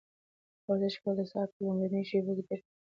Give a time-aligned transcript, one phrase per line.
[0.67, 2.79] ورزش کول د سهار په لومړیو شېبو کې ډېر کیف ورکوي.